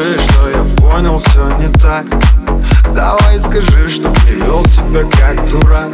Скажи, 0.00 0.18
что 0.22 0.48
я 0.48 0.64
понял 0.76 1.18
все 1.18 1.46
не 1.58 1.68
так. 1.78 2.06
Давай 2.94 3.38
скажи, 3.38 3.86
чтоб 3.86 4.16
не 4.24 4.30
вел 4.30 4.64
себя 4.64 5.02
как 5.02 5.46
дурак. 5.50 5.90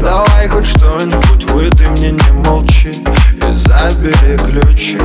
Давай 0.00 0.48
хоть 0.48 0.66
что-нибудь 0.66 1.44
выдай 1.50 1.88
мне, 1.90 2.12
не 2.12 2.32
молчи 2.32 2.88
И 2.88 3.56
забери 3.56 4.38
ключи. 4.38 4.98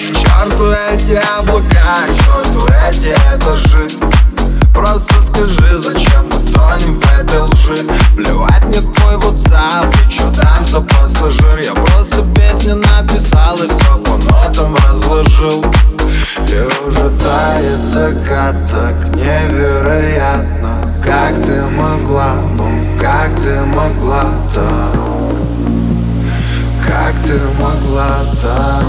Черту 0.00 0.72
эти 0.90 1.12
облака, 1.38 2.08
черту 2.08 2.66
эти 2.88 3.14
этажи. 3.32 3.86
Просто 4.74 5.22
скажи, 5.22 5.78
зачем 5.78 6.24
мы 6.24 6.52
тонем 6.52 6.98
в 6.98 7.20
этой 7.20 7.38
лжи? 7.38 7.76
Плевать 8.16 8.64
мне 8.64 8.80
твой 8.80 9.14
WhatsApp 9.14 9.94
и 9.94 10.10
чё 10.10 10.28
там 10.32 10.66
за 10.66 10.80
пассажир. 10.80 11.60
Я 11.62 11.74
просто 11.74 12.24
песню 12.34 12.74
написал 12.74 13.54
и 13.62 13.68
все 13.68 13.96
по 13.98 14.16
нотам 14.16 14.74
разложил 14.88 15.64
закат 17.82 18.54
так 18.70 18.94
невероятно. 19.16 20.76
Как 21.04 21.34
ты 21.44 21.62
могла, 21.66 22.36
ну 22.56 22.70
как 23.00 23.34
ты 23.42 23.60
могла 23.64 24.24
так? 24.54 24.94
Как 26.86 27.14
ты 27.26 27.38
могла 27.60 28.24
так? 28.40 28.84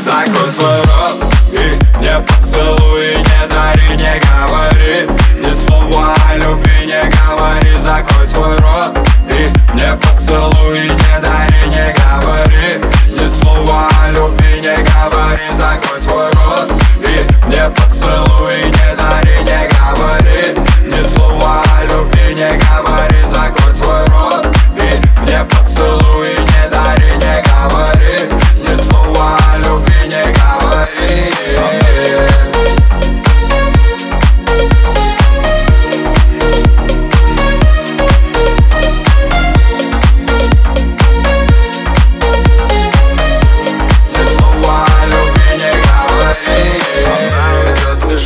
Закрой 0.00 0.37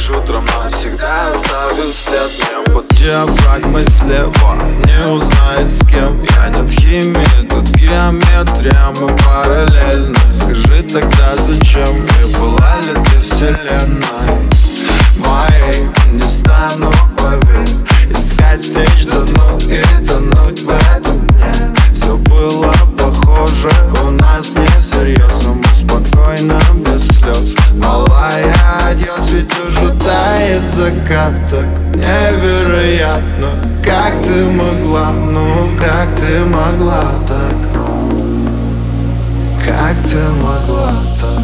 лишь 0.02 0.10
утром, 0.10 0.44
но 0.44 0.70
всегда 0.70 1.30
оставлю 1.30 1.92
след. 1.92 2.30
Мне 2.38 2.74
под 2.74 2.88
диафрагмой 2.88 3.86
слева 3.86 4.58
Не 4.86 5.08
узнает 5.08 5.70
с 5.70 5.86
кем 5.86 6.22
Я 6.22 6.48
нет 6.48 6.70
химии, 6.70 7.51
Так 31.22 31.64
невероятно. 31.94 33.50
Как 33.84 34.20
ты 34.24 34.44
могла, 34.46 35.12
ну 35.12 35.70
как 35.78 36.16
ты 36.18 36.44
могла 36.44 37.12
так? 37.28 37.54
Как 39.64 39.96
ты 40.10 40.18
могла 40.42 40.94
так? 41.20 41.38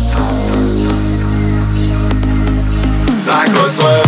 Закрой 3.24 3.70
свой 3.70 4.07